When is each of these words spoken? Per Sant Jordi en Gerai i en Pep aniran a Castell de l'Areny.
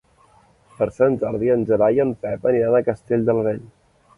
Per 0.77 0.87
Sant 0.95 1.17
Jordi 1.23 1.51
en 1.57 1.65
Gerai 1.73 1.99
i 1.99 2.03
en 2.07 2.15
Pep 2.25 2.49
aniran 2.53 2.79
a 2.79 2.83
Castell 2.89 3.29
de 3.29 3.37
l'Areny. 3.39 3.63